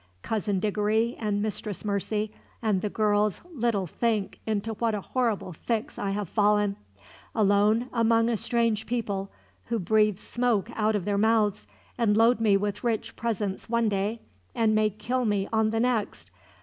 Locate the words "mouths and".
11.19-12.17